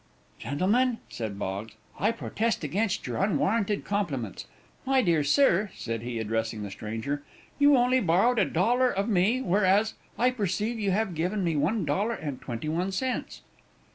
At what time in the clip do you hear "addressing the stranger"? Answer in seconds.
6.17-7.21